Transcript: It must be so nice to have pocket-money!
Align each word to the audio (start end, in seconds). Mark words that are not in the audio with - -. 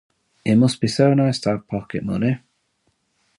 It 0.43 0.55
must 0.55 0.81
be 0.81 0.87
so 0.87 1.13
nice 1.13 1.39
to 1.41 1.49
have 1.51 1.67
pocket-money! 1.67 2.39